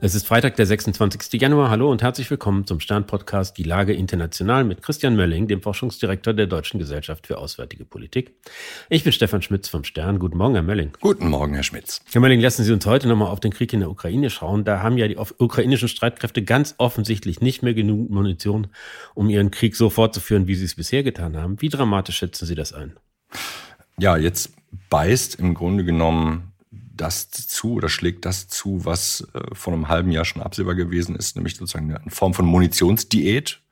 Es 0.00 0.14
ist 0.14 0.28
Freitag, 0.28 0.54
der 0.54 0.64
26. 0.64 1.40
Januar. 1.40 1.70
Hallo 1.70 1.90
und 1.90 2.02
herzlich 2.02 2.30
willkommen 2.30 2.64
zum 2.68 2.78
Stern-Podcast 2.78 3.58
Die 3.58 3.64
Lage 3.64 3.92
international 3.92 4.62
mit 4.62 4.80
Christian 4.80 5.16
Mölling, 5.16 5.48
dem 5.48 5.60
Forschungsdirektor 5.60 6.34
der 6.34 6.46
Deutschen 6.46 6.78
Gesellschaft 6.78 7.26
für 7.26 7.38
Auswärtige 7.38 7.84
Politik. 7.84 8.32
Ich 8.90 9.02
bin 9.02 9.12
Stefan 9.12 9.42
Schmitz 9.42 9.68
vom 9.68 9.82
Stern. 9.82 10.20
Guten 10.20 10.38
Morgen, 10.38 10.54
Herr 10.54 10.62
Mölling. 10.62 10.92
Guten 11.00 11.28
Morgen, 11.28 11.54
Herr 11.54 11.64
Schmitz. 11.64 12.00
Herr 12.12 12.20
Mölling, 12.20 12.38
lassen 12.38 12.62
Sie 12.62 12.72
uns 12.72 12.86
heute 12.86 13.08
nochmal 13.08 13.26
auf 13.26 13.40
den 13.40 13.52
Krieg 13.52 13.72
in 13.72 13.80
der 13.80 13.90
Ukraine 13.90 14.30
schauen. 14.30 14.64
Da 14.64 14.84
haben 14.84 14.98
ja 14.98 15.08
die 15.08 15.16
ukrainischen 15.16 15.88
Streitkräfte 15.88 16.44
ganz 16.44 16.76
offensichtlich 16.78 17.40
nicht 17.40 17.64
mehr 17.64 17.74
genug 17.74 18.08
Munition, 18.08 18.68
um 19.16 19.28
ihren 19.28 19.50
Krieg 19.50 19.74
so 19.74 19.90
fortzuführen, 19.90 20.46
wie 20.46 20.54
sie 20.54 20.66
es 20.66 20.76
bisher 20.76 21.02
getan 21.02 21.36
haben. 21.36 21.60
Wie 21.60 21.70
dramatisch 21.70 22.18
schätzen 22.18 22.46
Sie 22.46 22.54
das 22.54 22.72
ein? 22.72 22.96
Ja, 23.98 24.16
jetzt 24.16 24.52
beißt 24.90 25.40
im 25.40 25.54
Grunde 25.54 25.82
genommen 25.82 26.52
das 27.00 27.30
zu 27.30 27.74
oder 27.74 27.88
schlägt 27.88 28.24
das 28.24 28.48
zu, 28.48 28.84
was 28.84 29.26
äh, 29.34 29.54
vor 29.54 29.72
einem 29.72 29.88
halben 29.88 30.10
Jahr 30.10 30.24
schon 30.24 30.42
absehbar 30.42 30.74
gewesen 30.74 31.16
ist, 31.16 31.36
nämlich 31.36 31.56
sozusagen 31.56 31.94
eine 31.94 32.10
Form 32.10 32.34
von 32.34 32.46
Munitionsdiät. 32.46 33.62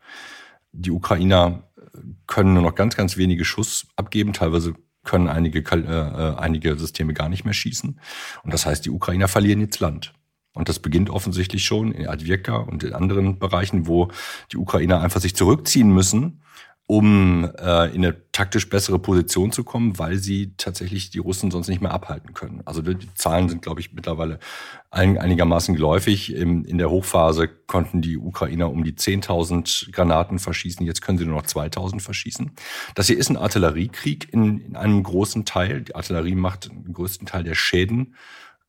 Die 0.73 0.91
Ukrainer 0.91 1.65
äh, 1.77 1.99
können 2.27 2.55
nur 2.55 2.63
noch 2.63 2.75
ganz, 2.75 2.97
ganz 2.97 3.17
wenige 3.17 3.45
Schuss 3.45 3.87
abgeben, 3.97 4.33
teilweise 4.33 4.75
können 5.05 5.29
einige, 5.29 5.61
äh, 5.61 5.79
äh, 5.79 6.37
einige 6.37 6.77
Systeme 6.77 7.15
gar 7.15 7.29
nicht 7.29 7.45
mehr 7.45 7.55
schießen. 7.55 8.01
Und 8.43 8.53
das 8.53 8.67
heißt, 8.67 8.85
die 8.85 8.91
Ukrainer 8.91 9.29
verlieren 9.29 9.61
jetzt 9.61 9.81
Land. 9.81 10.13
Und 10.53 10.69
das 10.69 10.79
beginnt 10.79 11.11
offensichtlich 11.11 11.65
schon 11.65 11.93
in 11.93 12.09
Advierka 12.09 12.57
und 12.57 12.83
in 12.83 12.95
anderen 12.95 13.39
Bereichen, 13.39 13.87
wo 13.87 14.11
die 14.53 14.57
Ukrainer 14.57 15.01
einfach 15.01 15.21
sich 15.21 15.37
zurückziehen 15.37 15.91
müssen 15.91 16.43
um 16.89 17.51
äh, 17.59 17.93
in 17.95 18.05
eine 18.05 18.31
taktisch 18.31 18.69
bessere 18.69 19.01
Position 19.01 19.51
zu 19.51 19.65
kommen, 19.65 19.99
weil 19.99 20.19
sie 20.19 20.55
tatsächlich 20.57 21.11
die 21.11 21.19
Russen 21.19 21.51
sonst 21.51 21.67
nicht 21.67 21.81
mehr 21.81 21.91
abhalten 21.91 22.33
können. 22.33 22.63
Also 22.65 22.81
die 22.81 23.13
Zahlen 23.15 23.49
sind, 23.49 23.63
glaube 23.63 23.81
ich, 23.81 23.93
mittlerweile 23.93 24.39
ein, 24.91 25.19
einigermaßen 25.19 25.75
geläufig. 25.75 26.33
Im, 26.33 26.65
in 26.65 26.79
der 26.79 26.89
Hochphase 26.89 27.49
konnten 27.49 28.03
die 28.03 28.17
Ukrainer 28.17 28.71
um 28.71 28.85
die 28.85 28.93
10.000 28.93 29.91
Granaten 29.91 30.39
verschießen, 30.39 30.87
jetzt 30.87 31.03
können 31.03 31.19
sie 31.19 31.27
nur 31.27 31.37
noch 31.37 31.47
2.000 31.47 32.01
verschießen. 32.01 32.53
Das 32.95 33.09
hier 33.09 33.19
ist 33.19 33.31
ein 33.31 33.37
Artilleriekrieg 33.37 34.33
in, 34.33 34.61
in 34.61 34.77
einem 34.77 35.03
großen 35.03 35.45
Teil. 35.45 35.83
Die 35.83 35.97
Artillerie 35.97 36.37
macht 36.37 36.71
den 36.71 36.93
größten 36.93 37.27
Teil 37.27 37.43
der 37.43 37.57
Schäden 37.57 38.15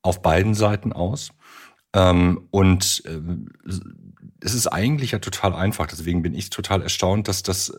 auf 0.01 0.23
beiden 0.23 0.55
Seiten 0.55 0.91
aus. 0.91 1.29
Ähm, 1.93 2.47
und 2.49 3.03
äh, 3.05 3.19
es 4.41 4.53
ist 4.53 4.67
eigentlich 4.67 5.11
ja 5.11 5.19
total 5.19 5.53
einfach. 5.53 5.87
Deswegen 5.87 6.21
bin 6.21 6.35
ich 6.35 6.49
total 6.49 6.81
erstaunt, 6.81 7.27
dass 7.27 7.43
das, 7.43 7.75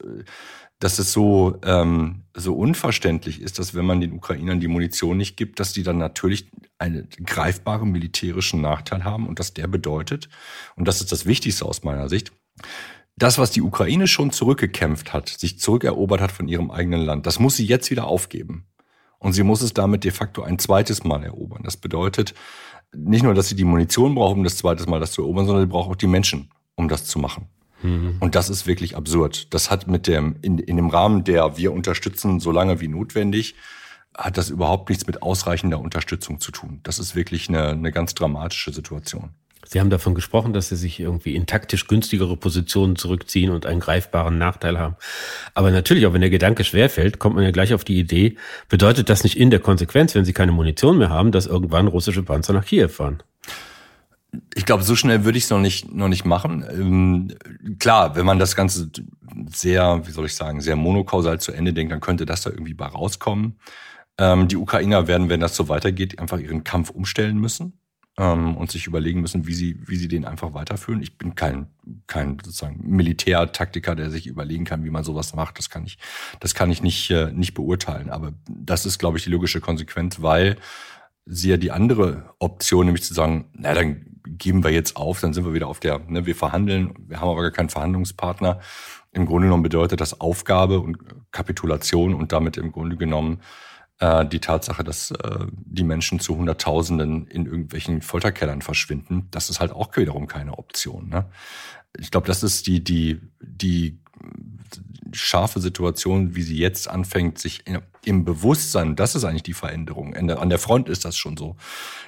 dass 0.78 0.98
es 0.98 1.12
so, 1.12 1.59
ähm, 1.65 2.23
so 2.34 2.55
unverständlich 2.55 3.41
ist, 3.41 3.59
dass 3.59 3.75
wenn 3.75 3.84
man 3.84 4.00
den 4.00 4.12
Ukrainern 4.12 4.61
die 4.61 4.69
Munition 4.69 5.17
nicht 5.17 5.37
gibt, 5.37 5.61
dass 5.61 5.73
die 5.73 5.83
dann 5.83 5.98
natürlich 5.98 6.50
einen 6.78 7.09
greifbaren 7.25 7.91
militärischen 7.91 8.61
Nachteil 8.61 9.05
haben 9.05 9.27
und 9.27 9.39
dass 9.39 9.55
der 9.55 9.67
bedeutet, 9.67 10.28
und 10.77 10.87
das 10.87 11.00
ist 11.00 11.12
das 11.12 11.27
Wichtigste 11.27 11.65
aus 11.65 11.83
meiner 11.83 12.09
Sicht, 12.09 12.33
das, 13.17 13.39
was 13.39 13.50
die 13.50 13.62
Ukraine 13.62 14.06
schon 14.06 14.31
zurückgekämpft 14.31 15.12
hat, 15.12 15.28
sich 15.28 15.59
zurückerobert 15.59 16.20
hat 16.20 16.31
von 16.31 16.47
ihrem 16.47 16.70
eigenen 16.70 17.00
Land, 17.00 17.27
das 17.27 17.41
muss 17.41 17.56
sie 17.56 17.67
jetzt 17.67 17.91
wieder 17.91 18.06
aufgeben. 18.06 18.67
Und 19.19 19.33
sie 19.33 19.43
muss 19.43 19.62
es 19.62 19.75
damit 19.75 20.05
de 20.05 20.12
facto 20.12 20.43
ein 20.43 20.61
zweites 20.61 21.03
Mal 21.03 21.25
erobern. 21.25 21.62
Das 21.65 21.77
bedeutet 21.77 22.34
nicht 22.94 23.22
nur, 23.22 23.34
dass 23.34 23.48
sie 23.48 23.56
die 23.56 23.64
Munition 23.64 24.14
braucht, 24.14 24.36
um 24.36 24.44
das 24.44 24.56
zweite 24.56 24.89
Mal 24.89 25.00
das 25.00 25.12
zu 25.12 25.22
erobern, 25.22 25.47
sondern 25.47 25.64
sie 25.64 25.70
braucht 25.70 25.91
auch 25.91 25.97
die 25.97 26.06
Menschen, 26.06 26.50
um 26.75 26.89
das 26.89 27.05
zu 27.05 27.19
machen. 27.19 27.48
Mhm. 27.83 28.17
Und 28.20 28.34
das 28.34 28.50
ist 28.50 28.67
wirklich 28.67 28.97
absurd. 28.97 29.53
Das 29.55 29.70
hat 29.70 29.86
mit 29.86 30.06
dem, 30.06 30.36
in, 30.42 30.58
in 30.58 30.77
dem 30.77 30.89
Rahmen, 30.89 31.25
der 31.25 31.56
wir 31.56 31.72
unterstützen, 31.72 32.41
so 32.41 32.50
lange 32.50 32.81
wie 32.81 32.89
notwendig, 32.89 33.55
hat 34.16 34.36
das 34.36 34.50
überhaupt 34.50 34.89
nichts 34.89 35.06
mit 35.06 35.22
ausreichender 35.22 35.78
Unterstützung 35.78 36.41
zu 36.41 36.50
tun. 36.50 36.81
Das 36.83 36.98
ist 36.98 37.14
wirklich 37.14 37.48
eine, 37.48 37.69
eine 37.69 37.92
ganz 37.92 38.14
dramatische 38.14 38.72
Situation. 38.72 39.31
Sie 39.67 39.81
haben 39.81 39.91
davon 39.91 40.14
gesprochen, 40.14 40.53
dass 40.53 40.69
Sie 40.69 40.77
sich 40.77 41.00
irgendwie 41.00 41.34
in 41.34 41.47
taktisch 41.47 41.88
günstigere 41.88 42.37
Positionen 42.37 42.97
zurückziehen 42.97 43.50
und 43.50 43.66
einen 43.66 43.81
greifbaren 43.81 44.38
Nachteil 44.38 44.78
haben. 44.78 44.97
Aber 45.55 45.71
natürlich, 45.71 46.06
auch 46.06 46.12
wenn 46.12 46.21
der 46.21 46.31
Gedanke 46.31 46.65
schwerfällt, 46.65 47.19
kommt 47.19 47.34
man 47.34 47.44
ja 47.44 47.50
gleich 47.50 47.75
auf 47.75 47.84
die 47.84 47.99
Idee, 47.99 48.37
bedeutet 48.69 49.09
das 49.09 49.25
nicht 49.25 49.38
in 49.38 49.50
der 49.50 49.60
Konsequenz, 49.60 50.15
wenn 50.15 50.25
Sie 50.25 50.32
keine 50.32 50.53
Munition 50.53 50.99
mehr 50.99 51.10
haben, 51.10 51.32
dass 51.32 51.47
irgendwann 51.47 51.88
russische 51.88 52.22
Panzer 52.22 52.53
nach 52.53 52.65
Kiew 52.65 52.88
fahren? 52.88 53.22
Ich 54.55 54.66
glaube, 54.66 54.82
so 54.82 54.94
schnell 54.94 55.25
würde 55.25 55.38
ich 55.38 55.44
es 55.44 55.50
noch 55.50 55.61
nicht, 55.61 55.93
noch 55.93 56.09
nicht 56.09 56.25
machen. 56.25 56.65
Ähm, 56.71 57.34
klar, 57.78 58.15
wenn 58.15 58.27
man 58.27 58.38
das 58.38 58.55
Ganze 58.55 58.91
sehr, 59.50 60.06
wie 60.06 60.11
soll 60.11 60.27
ich 60.27 60.34
sagen, 60.34 60.61
sehr 60.61 60.77
monokausal 60.77 61.41
zu 61.41 61.53
Ende 61.53 61.72
denkt, 61.72 61.93
dann 61.93 62.00
könnte 62.00 62.27
das 62.27 62.43
da 62.43 62.50
irgendwie 62.50 62.75
bei 62.75 62.87
rauskommen. 62.87 63.59
Ähm, 64.19 64.47
die 64.49 64.56
Ukrainer 64.56 65.06
werden, 65.06 65.31
wenn 65.31 65.41
das 65.41 65.56
so 65.56 65.69
weitergeht, 65.69 66.19
einfach 66.19 66.38
ihren 66.38 66.62
Kampf 66.62 66.91
umstellen 66.91 67.38
müssen 67.38 67.78
ähm, 68.19 68.56
und 68.56 68.71
sich 68.71 68.87
überlegen 68.87 69.21
müssen, 69.21 69.47
wie 69.47 69.55
sie, 69.55 69.79
wie 69.87 69.97
sie 69.97 70.09
den 70.09 70.25
einfach 70.25 70.53
weiterführen. 70.53 71.01
Ich 71.01 71.17
bin 71.17 71.34
kein, 71.34 71.69
kein 72.06 72.39
sozusagen 72.45 72.81
Militärtaktiker, 72.84 73.95
der 73.95 74.11
sich 74.11 74.27
überlegen 74.27 74.65
kann, 74.65 74.84
wie 74.84 74.91
man 74.91 75.05
sowas 75.05 75.34
macht. 75.34 75.59
Das 75.59 75.71
kann 75.71 75.87
ich, 75.87 75.99
das 76.41 76.55
kann 76.55 76.71
ich 76.71 76.83
nicht, 76.83 77.11
äh, 77.11 77.31
nicht 77.33 77.55
beurteilen. 77.55 78.11
Aber 78.11 78.33
das 78.49 78.84
ist, 78.84 78.99
glaube 78.99 79.19
ich, 79.19 79.25
die 79.25 79.31
logische 79.31 79.61
Konsequenz, 79.61 80.21
weil 80.21 80.56
sie 81.25 81.51
ja 81.51 81.56
die 81.56 81.71
andere 81.71 82.34
Option, 82.39 82.87
nämlich 82.87 83.05
zu 83.05 83.15
sagen, 83.15 83.51
na, 83.53 83.75
dann 83.75 84.05
geben 84.25 84.65
wir 84.65 84.71
jetzt 84.71 84.97
auf, 84.97 85.21
dann 85.21 85.33
sind 85.33 85.45
wir 85.45 85.55
wieder 85.55 85.69
auf 85.69 85.81
der, 85.81 86.00
ne, 86.09 86.27
wir 86.27 86.35
verhandeln, 86.35 86.95
wir 87.06 87.21
haben 87.21 87.29
aber 87.29 87.43
gar 87.43 87.50
keinen 87.50 87.69
Verhandlungspartner. 87.69 88.61
Im 89.12 89.27
Grunde 89.27 89.47
genommen 89.47 89.62
bedeutet 89.62 90.00
das 90.00 90.21
Aufgabe 90.21 90.81
und 90.81 90.99
Kapitulation 91.31 92.15
und 92.15 92.33
damit 92.33 92.56
im 92.56 92.73
Grunde 92.73 92.97
genommen 92.97 93.41
äh, 94.00 94.26
die 94.26 94.41
Tatsache, 94.41 94.84
dass 94.84 95.10
äh, 95.10 95.47
die 95.50 95.84
Menschen 95.84 96.20
zu 96.20 96.36
Hunderttausenden 96.36 97.26
in 97.26 97.47
irgendwelchen 97.47 98.03
Folterkellern 98.03 98.62
verschwinden, 98.62 99.28
das 99.31 99.50
ist 99.50 99.60
halt 99.60 99.72
auch 99.72 99.97
wiederum 99.97 100.26
keine 100.26 100.59
Option. 100.59 101.09
Ne? 101.09 101.26
Ich 101.98 102.10
glaube, 102.10 102.26
das 102.26 102.42
ist 102.42 102.66
die, 102.66 102.82
die, 102.82 103.20
die 103.41 103.98
scharfe 105.12 105.60
Situation, 105.60 106.37
wie 106.37 106.42
sie 106.42 106.58
jetzt 106.58 106.88
anfängt, 106.88 107.38
sich 107.38 107.64
im 108.04 108.25
Bewusstsein, 108.25 108.94
das 108.94 109.14
ist 109.14 109.25
eigentlich 109.25 109.42
die 109.42 109.54
Veränderung. 109.54 110.14
An 110.14 110.50
der 110.50 110.58
Front 110.58 110.88
ist 110.88 111.04
das 111.04 111.16
schon 111.16 111.37
so. 111.37 111.56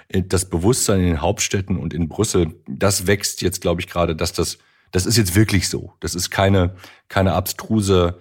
Das 0.09 0.49
Bewusstsein 0.49 1.01
in 1.01 1.07
den 1.07 1.21
Hauptstädten 1.21 1.77
und 1.79 1.95
in 1.95 2.09
Brüssel, 2.09 2.55
das 2.69 3.07
wächst 3.07 3.43
jetzt, 3.43 3.61
glaube 3.61 3.81
ich, 3.81 3.87
gerade, 3.87 4.15
dass 4.15 4.33
das, 4.33 4.59
das 4.91 5.07
ist 5.07 5.17
jetzt 5.17 5.35
wirklich 5.35 5.69
so. 5.69 5.95
Das 6.01 6.15
ist 6.15 6.31
keine, 6.31 6.75
keine 7.09 7.33
abstruse 7.33 8.19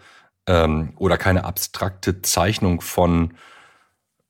ähm, 0.48 0.94
oder 0.98 1.18
keine 1.18 1.44
abstrakte 1.44 2.22
Zeichnung 2.22 2.82
von 2.82 3.34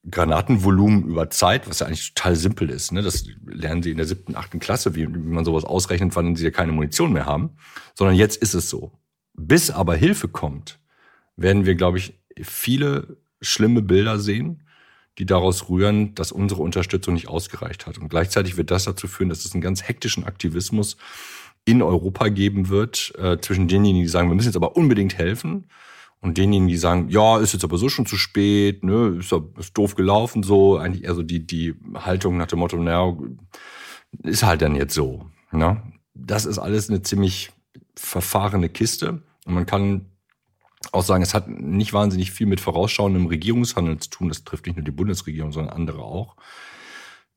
Granatenvolumen 0.08 1.04
über 1.04 1.28
Zeit, 1.28 1.68
was 1.68 1.80
ja 1.80 1.86
eigentlich 1.86 2.14
total 2.14 2.36
simpel 2.36 2.70
ist. 2.70 2.92
Ne? 2.92 3.02
Das 3.02 3.26
lernen 3.44 3.82
sie 3.82 3.90
in 3.90 3.98
der 3.98 4.06
siebten, 4.06 4.34
achten 4.34 4.58
Klasse, 4.58 4.94
wie, 4.94 5.06
wie 5.06 5.18
man 5.18 5.44
sowas 5.44 5.64
ausrechnet, 5.64 6.16
wann 6.16 6.36
sie 6.36 6.44
ja 6.44 6.50
keine 6.50 6.72
Munition 6.72 7.12
mehr 7.12 7.26
haben. 7.26 7.56
Sondern 7.94 8.16
jetzt 8.16 8.36
ist 8.36 8.54
es 8.54 8.70
so. 8.70 8.92
Bis 9.34 9.70
aber 9.70 9.94
Hilfe 9.94 10.28
kommt, 10.28 10.78
werden 11.36 11.66
wir, 11.66 11.74
glaube 11.74 11.98
ich, 11.98 12.14
viele 12.42 13.18
schlimme 13.42 13.82
Bilder 13.82 14.18
sehen, 14.18 14.62
die 15.18 15.26
daraus 15.26 15.68
rühren, 15.68 16.14
dass 16.14 16.32
unsere 16.32 16.62
Unterstützung 16.62 17.14
nicht 17.14 17.28
ausgereicht 17.28 17.86
hat. 17.86 17.98
Und 17.98 18.08
gleichzeitig 18.08 18.56
wird 18.56 18.70
das 18.70 18.84
dazu 18.84 19.06
führen, 19.06 19.28
dass 19.28 19.44
es 19.44 19.52
einen 19.52 19.60
ganz 19.60 19.82
hektischen 19.82 20.24
Aktivismus 20.24 20.96
in 21.66 21.82
Europa 21.82 22.28
geben 22.28 22.68
wird, 22.70 23.12
äh, 23.18 23.38
zwischen 23.38 23.68
denjenigen, 23.68 24.04
die 24.04 24.08
sagen, 24.08 24.28
wir 24.28 24.34
müssen 24.34 24.48
jetzt 24.48 24.56
aber 24.56 24.76
unbedingt 24.76 25.18
helfen, 25.18 25.66
und 26.20 26.36
denjenigen, 26.36 26.68
die 26.68 26.76
sagen, 26.76 27.08
ja, 27.08 27.38
ist 27.38 27.54
jetzt 27.54 27.64
aber 27.64 27.78
so 27.78 27.88
schon 27.88 28.06
zu 28.06 28.16
spät, 28.16 28.84
ne, 28.84 29.16
ist, 29.18 29.32
ist 29.58 29.76
doof 29.76 29.94
gelaufen, 29.94 30.42
so, 30.42 30.76
eigentlich 30.76 31.04
eher 31.04 31.14
so 31.14 31.22
die, 31.22 31.46
die 31.46 31.74
Haltung 31.94 32.36
nach 32.36 32.46
dem 32.46 32.58
Motto, 32.58 32.76
naja, 32.76 33.16
ist 34.22 34.42
halt 34.42 34.60
dann 34.62 34.74
jetzt 34.74 34.94
so. 34.94 35.26
Ne? 35.50 35.82
Das 36.14 36.44
ist 36.44 36.58
alles 36.58 36.90
eine 36.90 37.02
ziemlich 37.02 37.50
verfahrene 37.96 38.68
Kiste. 38.68 39.22
Und 39.46 39.54
man 39.54 39.66
kann 39.66 40.06
auch 40.92 41.04
sagen, 41.04 41.22
es 41.22 41.34
hat 41.34 41.48
nicht 41.48 41.92
wahnsinnig 41.92 42.32
viel 42.32 42.46
mit 42.46 42.60
vorausschauendem 42.60 43.26
Regierungshandeln 43.26 44.00
zu 44.00 44.10
tun. 44.10 44.28
Das 44.28 44.44
trifft 44.44 44.66
nicht 44.66 44.76
nur 44.76 44.84
die 44.84 44.90
Bundesregierung, 44.90 45.52
sondern 45.52 45.74
andere 45.74 46.02
auch. 46.02 46.36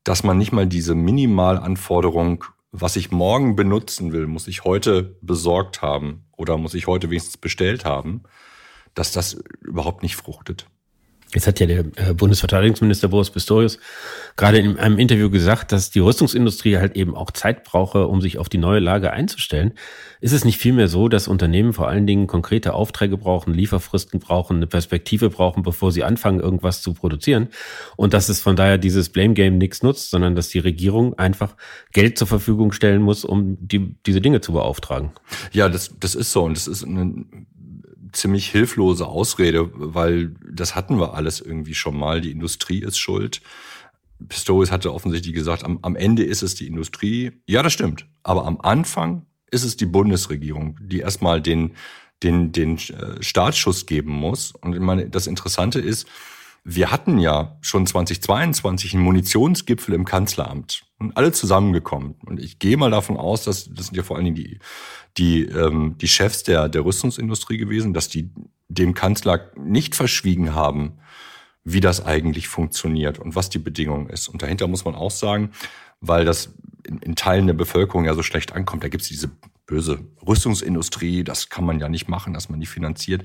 Dass 0.02 0.24
man 0.24 0.36
nicht 0.36 0.52
mal 0.52 0.66
diese 0.66 0.94
Minimalanforderung, 0.94 2.44
was 2.72 2.96
ich 2.96 3.10
morgen 3.10 3.56
benutzen 3.56 4.12
will, 4.12 4.26
muss 4.26 4.48
ich 4.48 4.64
heute 4.64 5.16
besorgt 5.22 5.80
haben 5.80 6.26
oder 6.36 6.58
muss 6.58 6.74
ich 6.74 6.86
heute 6.86 7.08
wenigstens 7.08 7.36
bestellt 7.36 7.84
haben, 7.84 8.24
dass 8.94 9.12
das 9.12 9.38
überhaupt 9.62 10.02
nicht 10.02 10.16
fruchtet. 10.16 10.66
Jetzt 11.34 11.48
hat 11.48 11.58
ja 11.58 11.66
der 11.66 11.84
äh, 11.96 12.14
Bundesverteidigungsminister 12.14 13.08
Boris 13.08 13.30
Pistorius 13.30 13.78
gerade 14.36 14.58
in 14.58 14.78
einem 14.78 14.98
Interview 14.98 15.30
gesagt, 15.30 15.72
dass 15.72 15.90
die 15.90 15.98
Rüstungsindustrie 15.98 16.76
halt 16.76 16.94
eben 16.96 17.16
auch 17.16 17.32
Zeit 17.32 17.64
brauche, 17.64 18.06
um 18.06 18.20
sich 18.20 18.38
auf 18.38 18.48
die 18.48 18.58
neue 18.58 18.78
Lage 18.78 19.12
einzustellen. 19.12 19.72
Ist 20.20 20.32
es 20.32 20.44
nicht 20.44 20.58
vielmehr 20.58 20.86
so, 20.86 21.08
dass 21.08 21.26
Unternehmen 21.26 21.72
vor 21.72 21.88
allen 21.88 22.06
Dingen 22.06 22.28
konkrete 22.28 22.72
Aufträge 22.72 23.16
brauchen, 23.16 23.52
Lieferfristen 23.52 24.20
brauchen, 24.20 24.56
eine 24.56 24.68
Perspektive 24.68 25.28
brauchen, 25.28 25.64
bevor 25.64 25.90
sie 25.90 26.04
anfangen, 26.04 26.38
irgendwas 26.38 26.82
zu 26.82 26.94
produzieren? 26.94 27.48
Und 27.96 28.14
dass 28.14 28.28
es 28.28 28.40
von 28.40 28.54
daher 28.54 28.78
dieses 28.78 29.08
Blame 29.08 29.34
Game 29.34 29.58
nichts 29.58 29.82
nutzt, 29.82 30.10
sondern 30.10 30.36
dass 30.36 30.50
die 30.50 30.60
Regierung 30.60 31.18
einfach 31.18 31.56
Geld 31.92 32.16
zur 32.16 32.28
Verfügung 32.28 32.70
stellen 32.70 33.02
muss, 33.02 33.24
um 33.24 33.56
die, 33.60 33.96
diese 34.06 34.20
Dinge 34.20 34.40
zu 34.40 34.52
beauftragen? 34.52 35.10
Ja, 35.52 35.68
das, 35.68 35.94
das 35.98 36.14
ist 36.14 36.30
so. 36.30 36.44
Und 36.44 36.56
das 36.56 36.68
ist 36.68 36.84
eine 36.84 37.24
ziemlich 38.14 38.50
hilflose 38.50 39.06
Ausrede, 39.06 39.70
weil 39.74 40.34
das 40.48 40.74
hatten 40.74 40.98
wir 40.98 41.14
alles 41.14 41.40
irgendwie 41.40 41.74
schon 41.74 41.96
mal. 41.96 42.20
Die 42.20 42.30
Industrie 42.30 42.80
ist 42.80 42.98
schuld. 42.98 43.40
Pistorius 44.28 44.70
hatte 44.70 44.92
offensichtlich 44.92 45.34
gesagt, 45.34 45.64
am, 45.64 45.78
am 45.82 45.96
Ende 45.96 46.24
ist 46.24 46.42
es 46.42 46.54
die 46.54 46.66
Industrie. 46.66 47.32
Ja, 47.46 47.62
das 47.62 47.72
stimmt. 47.72 48.06
Aber 48.22 48.46
am 48.46 48.60
Anfang 48.60 49.26
ist 49.50 49.64
es 49.64 49.76
die 49.76 49.86
Bundesregierung, 49.86 50.78
die 50.80 51.00
erstmal 51.00 51.40
den, 51.40 51.74
den, 52.22 52.52
den 52.52 52.76
äh, 52.76 53.22
Startschuss 53.22 53.86
geben 53.86 54.12
muss. 54.12 54.52
Und 54.60 54.74
ich 54.74 54.80
meine, 54.80 55.08
das 55.10 55.26
Interessante 55.26 55.80
ist, 55.80 56.08
wir 56.64 56.90
hatten 56.90 57.18
ja 57.18 57.58
schon 57.60 57.86
2022 57.86 58.94
einen 58.94 59.02
Munitionsgipfel 59.02 59.94
im 59.94 60.06
Kanzleramt 60.06 60.86
und 60.98 61.14
alle 61.14 61.30
zusammengekommen. 61.30 62.14
Und 62.24 62.40
ich 62.40 62.58
gehe 62.58 62.78
mal 62.78 62.90
davon 62.90 63.18
aus, 63.18 63.44
dass 63.44 63.72
das 63.72 63.86
sind 63.86 63.96
ja 63.96 64.02
vor 64.02 64.16
allen 64.16 64.24
Dingen 64.24 64.36
die, 64.36 64.58
die, 65.18 65.44
ähm, 65.44 65.96
die 65.98 66.08
Chefs 66.08 66.42
der, 66.42 66.70
der 66.70 66.84
Rüstungsindustrie 66.86 67.58
gewesen, 67.58 67.92
dass 67.92 68.08
die 68.08 68.30
dem 68.68 68.94
Kanzler 68.94 69.52
nicht 69.56 69.94
verschwiegen 69.94 70.54
haben, 70.54 70.98
wie 71.64 71.80
das 71.80 72.04
eigentlich 72.04 72.48
funktioniert 72.48 73.18
und 73.18 73.36
was 73.36 73.50
die 73.50 73.58
Bedingung 73.58 74.08
ist. 74.08 74.28
Und 74.28 74.40
dahinter 74.42 74.66
muss 74.66 74.86
man 74.86 74.94
auch 74.94 75.10
sagen, 75.10 75.50
weil 76.00 76.24
das 76.24 76.54
in, 76.86 76.98
in 76.98 77.14
Teilen 77.14 77.46
der 77.46 77.54
Bevölkerung 77.54 78.06
ja 78.06 78.14
so 78.14 78.22
schlecht 78.22 78.54
ankommt, 78.54 78.84
da 78.84 78.88
gibt 78.88 79.02
es 79.02 79.08
diese 79.08 79.30
böse 79.66 80.00
Rüstungsindustrie, 80.26 81.24
das 81.24 81.48
kann 81.48 81.64
man 81.64 81.78
ja 81.78 81.88
nicht 81.88 82.08
machen, 82.08 82.34
dass 82.34 82.48
man 82.48 82.60
die 82.60 82.66
finanziert. 82.66 83.24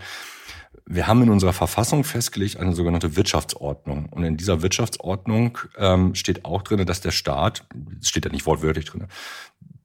Wir 0.85 1.07
haben 1.07 1.21
in 1.23 1.29
unserer 1.29 1.53
Verfassung 1.53 2.03
festgelegt 2.03 2.57
eine 2.57 2.73
sogenannte 2.73 3.15
Wirtschaftsordnung. 3.15 4.07
Und 4.07 4.23
in 4.23 4.37
dieser 4.37 4.61
Wirtschaftsordnung 4.61 5.57
ähm, 5.77 6.15
steht 6.15 6.45
auch 6.45 6.61
drin, 6.61 6.85
dass 6.85 7.01
der 7.01 7.11
Staat, 7.11 7.65
steht 8.01 8.25
ja 8.25 8.31
nicht 8.31 8.45
wortwörtlich 8.45 8.85
drin, 8.85 9.07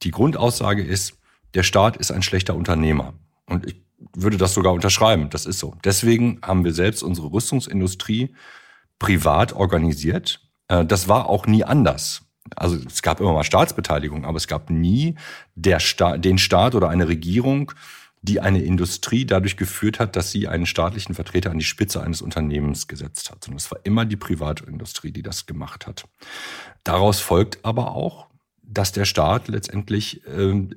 die 0.03 0.11
Grundaussage 0.11 0.83
ist, 0.83 1.17
der 1.53 1.63
Staat 1.63 1.97
ist 1.97 2.11
ein 2.11 2.21
schlechter 2.21 2.55
Unternehmer. 2.55 3.13
Und 3.45 3.65
ich 3.65 3.75
würde 4.13 4.37
das 4.37 4.53
sogar 4.53 4.73
unterschreiben, 4.73 5.29
das 5.29 5.45
ist 5.45 5.59
so. 5.59 5.75
Deswegen 5.83 6.39
haben 6.41 6.63
wir 6.63 6.73
selbst 6.73 7.01
unsere 7.03 7.31
Rüstungsindustrie 7.31 8.35
privat 8.99 9.53
organisiert. 9.53 10.41
Äh, 10.67 10.85
das 10.85 11.07
war 11.07 11.29
auch 11.29 11.47
nie 11.47 11.63
anders. 11.63 12.24
Also 12.55 12.77
es 12.85 13.01
gab 13.01 13.19
immer 13.19 13.33
mal 13.33 13.43
Staatsbeteiligung, 13.43 14.25
aber 14.25 14.37
es 14.37 14.47
gab 14.47 14.69
nie 14.69 15.15
Sta 15.79 16.17
den 16.17 16.37
Staat 16.37 16.75
oder 16.75 16.89
eine 16.89 17.07
Regierung, 17.07 17.71
die 18.21 18.39
eine 18.39 18.61
Industrie 18.61 19.25
dadurch 19.25 19.55
geführt 19.55 19.99
hat, 19.99 20.15
dass 20.15 20.31
sie 20.31 20.47
einen 20.47 20.65
staatlichen 20.65 21.13
Vertreter 21.13 21.51
an 21.51 21.59
die 21.59 21.65
Spitze 21.65 22.01
eines 22.01 22.21
Unternehmens 22.21 22.87
gesetzt 22.87 23.31
hat. 23.31 23.47
Und 23.47 23.55
es 23.55 23.69
war 23.71 23.79
immer 23.83 24.05
die 24.05 24.15
Privatindustrie, 24.15 25.11
die 25.11 25.21
das 25.21 25.45
gemacht 25.45 25.85
hat. 25.85 26.05
Daraus 26.83 27.19
folgt 27.19 27.63
aber 27.63 27.95
auch, 27.95 28.27
dass 28.63 28.91
der 28.91 29.05
Staat 29.05 29.47
letztendlich 29.47 30.25
äh, 30.25 30.67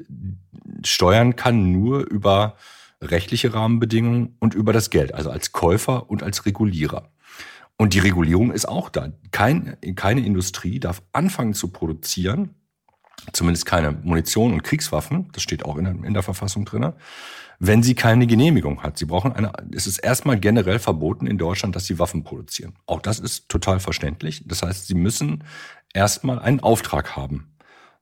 steuern 0.85 1.37
kann 1.37 1.73
nur 1.73 2.07
über 2.11 2.57
rechtliche 3.01 3.55
Rahmenbedingungen 3.55 4.37
und 4.41 4.55
über 4.55 4.73
das 4.73 4.91
Geld, 4.91 5.15
also 5.15 5.31
als 5.31 5.53
Käufer 5.53 6.11
und 6.11 6.23
als 6.23 6.45
Regulierer. 6.45 7.09
Und 7.79 7.95
die 7.95 8.01
Regulierung 8.01 8.51
ist 8.51 8.69
auch 8.69 8.91
da. 8.91 9.13
Kein, 9.31 9.77
keine 9.95 10.21
Industrie 10.27 10.81
darf 10.81 11.01
anfangen 11.13 11.55
zu 11.55 11.69
produzieren, 11.69 12.57
zumindest 13.33 13.67
keine 13.67 13.93
Munition 13.93 14.53
und 14.53 14.65
Kriegswaffen, 14.65 15.31
das 15.33 15.43
steht 15.45 15.65
auch 15.65 15.77
in 15.77 15.85
der, 15.85 15.95
in 16.05 16.13
der 16.13 16.25
Verfassung 16.25 16.65
drin, 16.65 16.93
wenn 17.61 17.83
sie 17.85 17.95
keine 17.95 18.27
Genehmigung 18.27 18.83
hat. 18.83 18.99
Sie 18.99 19.05
brauchen 19.05 19.33
eine, 19.33 19.53
es 19.73 19.87
ist 19.87 19.99
erstmal 19.99 20.39
generell 20.39 20.81
verboten 20.81 21.27
in 21.27 21.39
Deutschland, 21.39 21.77
dass 21.77 21.87
sie 21.87 22.01
Waffen 22.01 22.25
produzieren. 22.25 22.75
Auch 22.87 23.01
das 23.01 23.21
ist 23.21 23.49
total 23.49 23.79
verständlich. 23.79 24.43
Das 24.47 24.63
heißt, 24.63 24.89
sie 24.89 24.95
müssen 24.95 25.45
erstmal 25.95 26.41
einen 26.41 26.61
Auftrag 26.61 27.17
haben. 27.17 27.55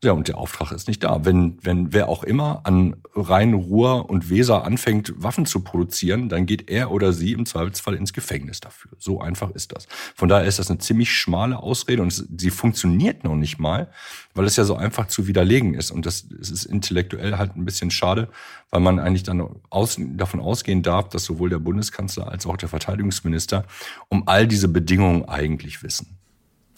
Ja, 0.04 0.12
und 0.12 0.28
der 0.28 0.36
Auftrag 0.36 0.72
ist 0.72 0.88
nicht 0.88 1.02
da. 1.02 1.24
Wenn, 1.24 1.56
wenn 1.62 1.94
wer 1.94 2.10
auch 2.10 2.22
immer 2.22 2.60
an 2.64 2.96
Rhein, 3.14 3.54
Ruhr 3.54 4.10
und 4.10 4.28
Weser 4.28 4.62
anfängt, 4.64 5.14
Waffen 5.16 5.46
zu 5.46 5.60
produzieren, 5.60 6.28
dann 6.28 6.44
geht 6.44 6.68
er 6.68 6.90
oder 6.90 7.14
sie 7.14 7.32
im 7.32 7.46
Zweifelsfall 7.46 7.94
ins 7.94 8.12
Gefängnis 8.12 8.60
dafür. 8.60 8.90
So 8.98 9.22
einfach 9.22 9.50
ist 9.52 9.72
das. 9.74 9.86
Von 10.14 10.28
daher 10.28 10.46
ist 10.46 10.58
das 10.58 10.68
eine 10.68 10.80
ziemlich 10.80 11.10
schmale 11.10 11.58
Ausrede 11.58 12.02
und 12.02 12.12
sie 12.12 12.50
funktioniert 12.50 13.24
noch 13.24 13.36
nicht 13.36 13.58
mal, 13.58 13.90
weil 14.34 14.44
es 14.44 14.56
ja 14.56 14.64
so 14.64 14.76
einfach 14.76 15.08
zu 15.08 15.26
widerlegen 15.28 15.72
ist. 15.72 15.90
Und 15.90 16.04
das, 16.04 16.26
es 16.40 16.50
ist 16.50 16.66
intellektuell 16.66 17.38
halt 17.38 17.56
ein 17.56 17.64
bisschen 17.64 17.90
schade, 17.90 18.28
weil 18.70 18.80
man 18.80 18.98
eigentlich 18.98 19.22
dann 19.22 19.48
aus, 19.70 19.96
davon 19.98 20.40
ausgehen 20.40 20.82
darf, 20.82 21.08
dass 21.08 21.24
sowohl 21.24 21.48
der 21.48 21.58
Bundeskanzler 21.58 22.30
als 22.30 22.44
auch 22.46 22.58
der 22.58 22.68
Verteidigungsminister 22.68 23.64
um 24.10 24.28
all 24.28 24.46
diese 24.46 24.68
Bedingungen 24.68 25.24
eigentlich 25.24 25.82
wissen. 25.82 26.15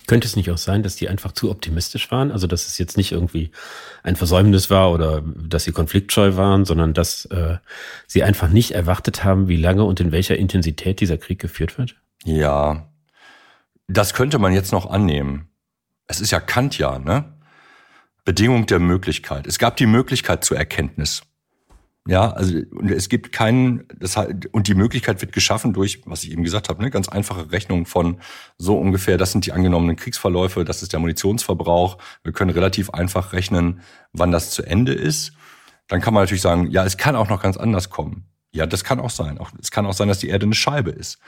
Könnte 0.08 0.26
es 0.26 0.36
nicht 0.36 0.50
auch 0.50 0.58
sein, 0.58 0.82
dass 0.82 0.96
die 0.96 1.10
einfach 1.10 1.32
zu 1.32 1.50
optimistisch 1.50 2.10
waren? 2.10 2.32
Also 2.32 2.46
dass 2.46 2.66
es 2.66 2.78
jetzt 2.78 2.96
nicht 2.96 3.12
irgendwie 3.12 3.50
ein 4.02 4.16
Versäumnis 4.16 4.70
war 4.70 4.90
oder 4.90 5.22
dass 5.22 5.64
sie 5.64 5.72
konfliktscheu 5.72 6.34
waren, 6.34 6.64
sondern 6.64 6.94
dass 6.94 7.26
äh, 7.26 7.58
sie 8.06 8.22
einfach 8.22 8.48
nicht 8.48 8.70
erwartet 8.70 9.22
haben, 9.22 9.48
wie 9.48 9.56
lange 9.56 9.84
und 9.84 10.00
in 10.00 10.10
welcher 10.10 10.36
Intensität 10.36 11.00
dieser 11.00 11.18
Krieg 11.18 11.38
geführt 11.38 11.76
wird? 11.76 11.94
Ja, 12.24 12.88
das 13.86 14.14
könnte 14.14 14.38
man 14.38 14.54
jetzt 14.54 14.72
noch 14.72 14.88
annehmen. 14.88 15.50
Es 16.06 16.22
ist 16.22 16.30
ja 16.30 16.40
Kant 16.40 16.78
ja, 16.78 16.98
ne? 16.98 17.30
Bedingung 18.24 18.64
der 18.64 18.78
Möglichkeit. 18.78 19.46
Es 19.46 19.58
gab 19.58 19.76
die 19.76 19.86
Möglichkeit 19.86 20.42
zur 20.42 20.56
Erkenntnis. 20.56 21.22
Ja, 22.08 22.30
also 22.30 22.58
es 22.88 23.10
gibt 23.10 23.32
keinen, 23.32 23.84
das, 23.98 24.16
und 24.52 24.66
die 24.66 24.74
Möglichkeit 24.74 25.20
wird 25.20 25.32
geschaffen 25.32 25.74
durch, 25.74 26.00
was 26.06 26.24
ich 26.24 26.32
eben 26.32 26.42
gesagt 26.42 26.70
habe, 26.70 26.82
ne, 26.82 26.88
ganz 26.88 27.10
einfache 27.10 27.52
Rechnung 27.52 27.84
von 27.84 28.18
so 28.56 28.78
ungefähr, 28.78 29.18
das 29.18 29.32
sind 29.32 29.44
die 29.44 29.52
angenommenen 29.52 29.96
Kriegsverläufe, 29.96 30.64
das 30.64 30.82
ist 30.82 30.94
der 30.94 31.00
Munitionsverbrauch. 31.00 31.98
Wir 32.24 32.32
können 32.32 32.50
relativ 32.50 32.88
einfach 32.88 33.34
rechnen, 33.34 33.82
wann 34.14 34.32
das 34.32 34.52
zu 34.52 34.62
Ende 34.62 34.94
ist. 34.94 35.34
Dann 35.86 36.00
kann 36.00 36.14
man 36.14 36.22
natürlich 36.22 36.40
sagen, 36.40 36.70
ja, 36.70 36.82
es 36.86 36.96
kann 36.96 37.14
auch 37.14 37.28
noch 37.28 37.42
ganz 37.42 37.58
anders 37.58 37.90
kommen. 37.90 38.24
Ja, 38.52 38.64
das 38.64 38.84
kann 38.84 39.00
auch 39.00 39.10
sein. 39.10 39.36
Auch, 39.36 39.50
es 39.60 39.70
kann 39.70 39.84
auch 39.84 39.92
sein, 39.92 40.08
dass 40.08 40.18
die 40.18 40.28
Erde 40.28 40.46
eine 40.46 40.54
Scheibe 40.54 40.90
ist. 40.90 41.18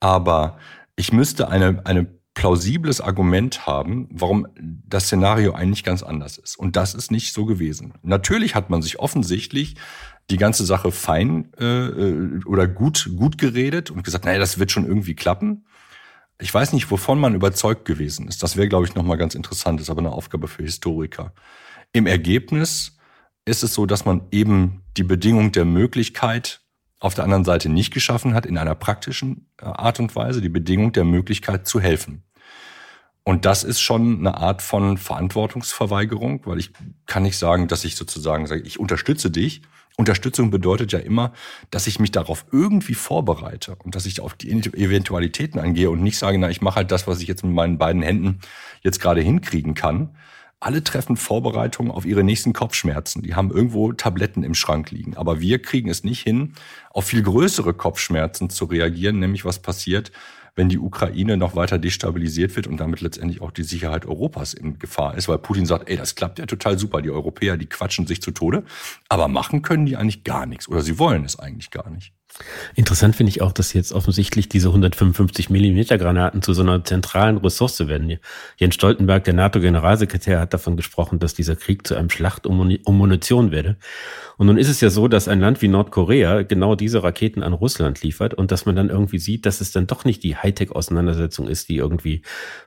Aber 0.00 0.56
ich 0.96 1.12
müsste 1.12 1.48
eine, 1.48 1.82
eine 1.84 2.06
plausibles 2.34 3.00
Argument 3.00 3.66
haben, 3.66 4.08
warum 4.10 4.46
das 4.58 5.04
Szenario 5.04 5.52
eigentlich 5.52 5.84
ganz 5.84 6.02
anders 6.02 6.36
ist. 6.36 6.56
Und 6.58 6.76
das 6.76 6.94
ist 6.94 7.10
nicht 7.10 7.32
so 7.32 7.44
gewesen. 7.44 7.94
Natürlich 8.02 8.54
hat 8.54 8.70
man 8.70 8.82
sich 8.82 8.98
offensichtlich 8.98 9.76
die 10.30 10.36
ganze 10.36 10.64
Sache 10.64 10.90
fein 10.90 11.52
äh, 11.58 11.64
äh, 11.64 12.44
oder 12.44 12.66
gut 12.66 13.10
gut 13.16 13.38
geredet 13.38 13.90
und 13.90 14.04
gesagt, 14.04 14.24
naja, 14.24 14.38
das 14.38 14.58
wird 14.58 14.70
schon 14.70 14.86
irgendwie 14.86 15.14
klappen. 15.14 15.66
Ich 16.40 16.52
weiß 16.52 16.72
nicht, 16.72 16.90
wovon 16.90 17.20
man 17.20 17.34
überzeugt 17.34 17.84
gewesen 17.84 18.26
ist. 18.26 18.42
Das 18.42 18.56
wäre, 18.56 18.68
glaube 18.68 18.86
ich, 18.86 18.94
nochmal 18.94 19.18
ganz 19.18 19.34
interessant, 19.34 19.80
ist 19.80 19.90
aber 19.90 20.00
eine 20.00 20.12
Aufgabe 20.12 20.48
für 20.48 20.62
Historiker. 20.62 21.32
Im 21.92 22.06
Ergebnis 22.06 22.96
ist 23.44 23.62
es 23.62 23.74
so, 23.74 23.86
dass 23.86 24.04
man 24.04 24.22
eben 24.30 24.82
die 24.96 25.04
Bedingung 25.04 25.52
der 25.52 25.64
Möglichkeit 25.64 26.60
auf 26.98 27.14
der 27.14 27.24
anderen 27.24 27.44
Seite 27.44 27.68
nicht 27.68 27.92
geschaffen 27.92 28.34
hat, 28.34 28.46
in 28.46 28.56
einer 28.56 28.74
praktischen 28.74 29.48
äh, 29.60 29.66
Art 29.66 30.00
und 30.00 30.16
Weise, 30.16 30.40
die 30.40 30.48
Bedingung 30.48 30.92
der 30.92 31.04
Möglichkeit 31.04 31.68
zu 31.68 31.80
helfen. 31.80 32.24
Und 33.24 33.44
das 33.44 33.64
ist 33.64 33.80
schon 33.80 34.18
eine 34.18 34.36
Art 34.36 34.60
von 34.60 34.98
Verantwortungsverweigerung, 34.98 36.44
weil 36.46 36.58
ich 36.58 36.72
kann 37.06 37.22
nicht 37.22 37.38
sagen, 37.38 37.68
dass 37.68 37.84
ich 37.84 37.96
sozusagen 37.96 38.46
sage, 38.46 38.62
ich 38.62 38.78
unterstütze 38.78 39.30
dich, 39.30 39.62
Unterstützung 39.96 40.50
bedeutet 40.50 40.90
ja 40.92 40.98
immer, 40.98 41.32
dass 41.70 41.86
ich 41.86 42.00
mich 42.00 42.10
darauf 42.10 42.46
irgendwie 42.50 42.94
vorbereite 42.94 43.76
und 43.84 43.94
dass 43.94 44.06
ich 44.06 44.20
auf 44.20 44.34
die 44.34 44.50
Eventualitäten 44.50 45.60
angehe 45.60 45.88
und 45.88 46.02
nicht 46.02 46.18
sage, 46.18 46.36
na, 46.38 46.50
ich 46.50 46.60
mache 46.60 46.76
halt 46.76 46.90
das, 46.90 47.06
was 47.06 47.20
ich 47.20 47.28
jetzt 47.28 47.44
mit 47.44 47.54
meinen 47.54 47.78
beiden 47.78 48.02
Händen 48.02 48.40
jetzt 48.82 49.00
gerade 49.00 49.20
hinkriegen 49.20 49.74
kann. 49.74 50.16
Alle 50.58 50.82
treffen 50.82 51.16
Vorbereitungen 51.16 51.92
auf 51.92 52.06
ihre 52.06 52.24
nächsten 52.24 52.52
Kopfschmerzen. 52.52 53.22
Die 53.22 53.34
haben 53.34 53.52
irgendwo 53.52 53.92
Tabletten 53.92 54.42
im 54.42 54.54
Schrank 54.54 54.90
liegen. 54.90 55.16
Aber 55.16 55.40
wir 55.40 55.60
kriegen 55.60 55.90
es 55.90 56.02
nicht 56.02 56.22
hin, 56.22 56.54
auf 56.90 57.04
viel 57.04 57.22
größere 57.22 57.74
Kopfschmerzen 57.74 58.50
zu 58.50 58.64
reagieren, 58.64 59.20
nämlich 59.20 59.44
was 59.44 59.60
passiert, 59.60 60.10
wenn 60.56 60.68
die 60.68 60.78
Ukraine 60.78 61.36
noch 61.36 61.56
weiter 61.56 61.78
destabilisiert 61.78 62.54
wird 62.56 62.66
und 62.66 62.78
damit 62.78 63.00
letztendlich 63.00 63.40
auch 63.40 63.50
die 63.50 63.64
Sicherheit 63.64 64.06
Europas 64.06 64.54
in 64.54 64.78
Gefahr 64.78 65.16
ist, 65.16 65.28
weil 65.28 65.38
Putin 65.38 65.66
sagt, 65.66 65.88
ey, 65.88 65.96
das 65.96 66.14
klappt 66.14 66.38
ja 66.38 66.46
total 66.46 66.78
super, 66.78 67.02
die 67.02 67.10
Europäer, 67.10 67.56
die 67.56 67.66
quatschen 67.66 68.06
sich 68.06 68.22
zu 68.22 68.30
Tode, 68.30 68.64
aber 69.08 69.28
machen 69.28 69.62
können 69.62 69.86
die 69.86 69.96
eigentlich 69.96 70.24
gar 70.24 70.46
nichts 70.46 70.68
oder 70.68 70.82
sie 70.82 70.98
wollen 70.98 71.24
es 71.24 71.38
eigentlich 71.38 71.70
gar 71.70 71.90
nicht. 71.90 72.12
Interessant 72.74 73.14
finde 73.14 73.30
ich 73.30 73.42
auch, 73.42 73.52
dass 73.52 73.72
jetzt 73.74 73.92
offensichtlich 73.92 74.48
diese 74.48 74.68
155 74.68 75.50
Millimeter 75.50 75.98
Granaten 75.98 76.42
zu 76.42 76.52
so 76.52 76.62
einer 76.62 76.82
zentralen 76.82 77.36
Ressource 77.36 77.86
werden. 77.86 78.18
Jens 78.56 78.74
Stoltenberg, 78.74 79.22
der 79.22 79.34
NATO-Generalsekretär, 79.34 80.40
hat 80.40 80.52
davon 80.52 80.76
gesprochen, 80.76 81.20
dass 81.20 81.34
dieser 81.34 81.54
Krieg 81.54 81.86
zu 81.86 81.94
einem 81.94 82.10
Schlacht 82.10 82.46
um 82.46 82.76
Munition 82.86 83.52
werde. 83.52 83.76
Und 84.36 84.48
nun 84.48 84.58
ist 84.58 84.68
es 84.68 84.80
ja 84.80 84.90
so, 84.90 85.06
dass 85.06 85.28
ein 85.28 85.38
Land 85.38 85.62
wie 85.62 85.68
Nordkorea 85.68 86.42
genau 86.42 86.74
diese 86.74 87.04
Raketen 87.04 87.44
an 87.44 87.52
Russland 87.52 88.02
liefert 88.02 88.34
und 88.34 88.50
dass 88.50 88.66
man 88.66 88.74
dann 88.74 88.90
irgendwie 88.90 89.20
sieht, 89.20 89.46
dass 89.46 89.60
es 89.60 89.70
dann 89.70 89.86
doch 89.86 90.04
nicht 90.04 90.24
die 90.24 90.36
Hightech-Auseinandersetzung 90.36 91.46
ist, 91.46 91.68
die 91.68 91.76
irgendwie 91.76 92.22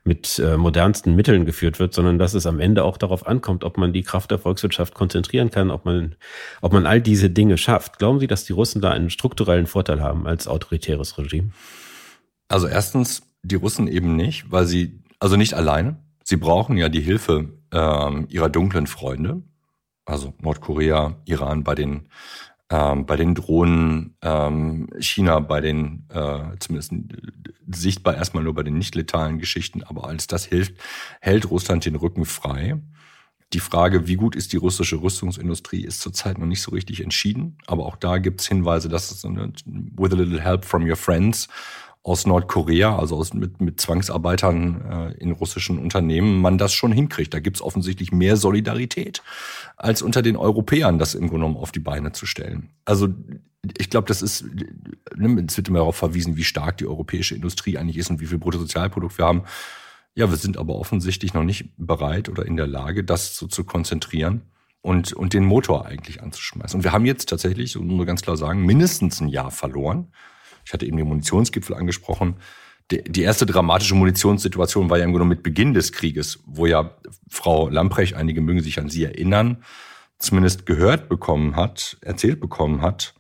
mit 0.05 0.39
äh, 0.39 0.55
modernsten 0.55 1.13
Mitteln 1.15 1.45
geführt 1.45 1.79
wird, 1.79 1.93
sondern 1.93 2.19
dass 2.19 2.33
es 2.33 2.45
am 2.45 2.61
Ende 2.61 2.85
auch 2.85 2.97
darauf 2.97 3.27
ankommt, 3.27 3.65
ob 3.65 3.77
man 3.77 3.91
die 3.91 4.03
Kraft 4.03 4.31
der 4.31 4.39
Volkswirtschaft 4.39 4.93
konzentrieren 4.93 5.51
kann, 5.51 5.69
ob 5.69 5.83
man, 5.83 6.15
ob 6.61 6.71
man 6.71 6.85
all 6.85 7.01
diese 7.01 7.29
Dinge 7.29 7.57
schafft. 7.57 7.99
Glauben 7.99 8.19
Sie, 8.19 8.27
dass 8.27 8.45
die 8.45 8.53
Russen 8.53 8.81
da 8.81 8.91
einen 8.91 9.09
strukturellen 9.09 9.56
strukturellen 9.57 9.67
Vorteil 9.67 10.01
haben 10.01 10.27
als 10.27 10.47
autoritäres 10.47 11.17
Regime? 11.17 11.51
Also 12.47 12.67
erstens 12.67 13.23
die 13.43 13.55
Russen 13.55 13.87
eben 13.87 14.15
nicht, 14.15 14.51
weil 14.51 14.65
sie, 14.65 15.03
also 15.19 15.35
nicht 15.35 15.53
alleine. 15.53 15.97
Sie 16.23 16.37
brauchen 16.37 16.77
ja 16.77 16.89
die 16.89 17.01
Hilfe 17.01 17.49
ähm, 17.71 18.27
ihrer 18.29 18.49
dunklen 18.49 18.87
Freunde, 18.87 19.41
also 20.05 20.33
Nordkorea, 20.41 21.15
Iran 21.25 21.63
bei 21.63 21.75
den 21.75 22.09
ähm, 22.69 23.05
bei 23.05 23.15
den 23.15 23.33
Drohnen, 23.33 24.17
ähm, 24.21 24.89
China 24.99 25.39
bei 25.39 25.61
den 25.61 26.05
äh, 26.09 26.57
zumindest 26.59 26.91
sichtbar 27.65 28.15
erstmal 28.15 28.43
nur 28.43 28.53
bei 28.53 28.63
den 28.63 28.77
nicht 28.77 28.93
letalen 28.95 29.39
Geschichten, 29.39 29.83
aber 29.83 30.09
als 30.09 30.27
das 30.27 30.43
hilft, 30.45 30.75
hält 31.21 31.49
Russland 31.49 31.85
den 31.85 31.95
Rücken 31.95 32.25
frei. 32.25 32.81
Die 33.53 33.59
Frage, 33.61 34.07
wie 34.07 34.15
gut 34.15 34.35
ist 34.35 34.51
die 34.51 34.57
russische 34.57 35.01
Rüstungsindustrie, 35.01 35.81
ist 35.81 36.01
zurzeit 36.01 36.37
noch 36.37 36.45
nicht 36.45 36.61
so 36.61 36.71
richtig 36.71 37.01
entschieden. 37.01 37.57
Aber 37.65 37.85
auch 37.85 37.95
da 37.95 38.17
gibt 38.17 38.41
es 38.41 38.47
Hinweise, 38.47 38.89
dass 38.89 39.09
es 39.11 39.23
eine, 39.23 39.53
with 39.65 40.11
a 40.11 40.15
little 40.15 40.41
help 40.41 40.65
from 40.65 40.87
your 40.87 40.97
friends 40.97 41.47
aus 42.07 42.25
Nordkorea, 42.25 42.97
also 42.97 43.17
aus, 43.17 43.33
mit, 43.33 43.59
mit 43.59 43.81
Zwangsarbeitern 43.81 44.81
äh, 44.89 45.13
in 45.21 45.31
russischen 45.31 45.77
Unternehmen, 45.77 46.39
man 46.41 46.57
das 46.57 46.73
schon 46.73 46.91
hinkriegt. 46.91 47.33
Da 47.33 47.39
gibt 47.39 47.57
es 47.57 47.61
offensichtlich 47.61 48.13
mehr 48.13 48.37
Solidarität, 48.37 49.21
als 49.75 50.01
unter 50.01 50.21
den 50.21 50.37
Europäern 50.37 50.99
das 50.99 51.15
im 51.15 51.27
Grunde 51.27 51.45
genommen 51.45 51.57
auf 51.57 51.73
die 51.73 51.81
Beine 51.81 52.13
zu 52.13 52.25
stellen. 52.25 52.69
Also 52.85 53.09
ich 53.77 53.89
glaube, 53.89 54.07
das 54.07 54.21
ist, 54.21 54.45
ne, 55.15 55.45
es 55.47 55.57
wird 55.57 55.67
immer 55.67 55.79
darauf 55.79 55.97
verwiesen, 55.97 56.37
wie 56.37 56.45
stark 56.45 56.77
die 56.77 56.87
europäische 56.87 57.35
Industrie 57.35 57.77
eigentlich 57.77 57.97
ist 57.97 58.09
und 58.09 58.21
wie 58.21 58.25
viel 58.27 58.37
Bruttosozialprodukt 58.37 59.17
wir 59.17 59.25
haben. 59.25 59.43
Ja, 60.17 60.31
wir 60.31 60.37
sind 60.37 60.57
aber 60.57 60.77
offensichtlich 60.77 61.35
noch 61.35 61.43
nicht 61.43 61.69
bereit 61.77 62.27
oder 62.27 62.43
in 62.43 62.57
der 62.57 62.65
Lage, 62.65 63.03
das 63.03 63.37
so 63.37 63.45
zu 63.45 63.63
konzentrieren 63.63 64.41
und, 64.81 65.13
und 65.13 65.33
den 65.33 65.45
Motor 65.45 65.85
eigentlich 65.85 66.23
anzuschmeißen. 66.23 66.79
Und 66.79 66.83
wir 66.83 66.91
haben 66.91 67.05
jetzt 67.05 67.29
tatsächlich, 67.29 67.75
muss 67.75 67.97
man 67.97 68.07
ganz 68.07 68.23
klar 68.23 68.35
sagen, 68.35 68.65
mindestens 68.65 69.21
ein 69.21 69.27
Jahr 69.27 69.51
verloren. 69.51 70.11
Ich 70.65 70.73
hatte 70.73 70.87
eben 70.87 70.97
den 70.97 71.07
Munitionsgipfel 71.07 71.75
angesprochen. 71.75 72.37
Die 72.89 73.21
erste 73.21 73.45
dramatische 73.45 73.93
Munitionssituation 73.93 74.89
war 74.89 74.97
ja 74.97 75.03
im 75.03 75.11
Grunde 75.11 75.27
mit 75.27 75.43
Beginn 75.43 75.75
des 75.75 75.91
Krieges, 75.91 76.39
wo 76.47 76.65
ja 76.65 76.97
Frau 77.29 77.69
Lamprecht, 77.69 78.15
einige 78.15 78.41
mögen 78.41 78.63
sich 78.63 78.79
an 78.79 78.89
sie 78.89 79.03
erinnern, 79.03 79.63
zumindest 80.17 80.65
gehört 80.65 81.09
bekommen 81.09 81.55
hat, 81.55 81.97
erzählt 82.01 82.39
bekommen 82.39 82.81
hat, 82.81 83.13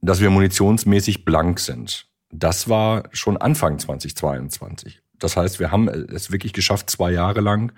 dass 0.00 0.20
wir 0.20 0.30
munitionsmäßig 0.30 1.24
blank 1.24 1.58
sind. 1.58 2.06
Das 2.30 2.68
war 2.68 3.08
schon 3.10 3.36
Anfang 3.36 3.80
2022. 3.80 5.00
Das 5.24 5.38
heißt, 5.38 5.58
wir 5.58 5.70
haben 5.70 5.88
es 5.88 6.30
wirklich 6.30 6.52
geschafft, 6.52 6.90
zwei 6.90 7.10
Jahre 7.10 7.40
lang 7.40 7.72